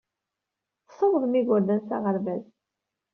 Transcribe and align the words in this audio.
Tessawaḍem 0.87 1.33
igerdan 1.39 1.79
s 1.87 1.89
aɣerbaz. 1.95 2.45